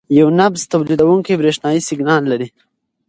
یو 0.19 0.27
نبض 0.39 0.61
تولیدوونکی 0.71 1.39
برېښنايي 1.41 1.81
سیګنال 1.87 2.23
لېږي. 2.29 2.49